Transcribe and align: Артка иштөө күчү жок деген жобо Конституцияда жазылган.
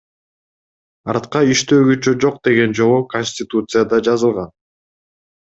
Артка 1.13 1.41
иштөө 1.55 1.83
күчү 1.89 2.13
жок 2.23 2.39
деген 2.49 2.73
жобо 2.81 2.97
Конституцияда 3.13 4.01
жазылган. 4.09 4.53